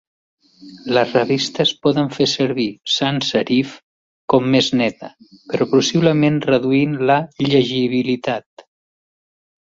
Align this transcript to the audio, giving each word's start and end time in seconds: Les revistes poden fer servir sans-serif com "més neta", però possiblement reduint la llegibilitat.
Les 0.97 1.11
revistes 1.15 1.71
poden 1.87 2.07
fer 2.13 2.25
servir 2.31 2.63
sans-serif 2.93 3.75
com 4.33 4.47
"més 4.55 4.69
neta", 4.79 5.09
però 5.51 5.67
possiblement 5.73 6.39
reduint 6.47 6.97
la 7.11 7.19
llegibilitat. 7.51 8.65